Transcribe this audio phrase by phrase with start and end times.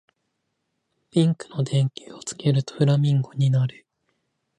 [1.11, 3.85] ピンクの電球をつけるとフラミンゴになる